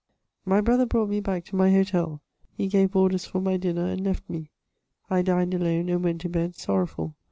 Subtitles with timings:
[0.45, 2.21] My brother brought me back to my hotel;
[2.57, 4.49] he gave orders for my dinner and left me.
[5.11, 7.15] I dined alone and went to bed sorrowful.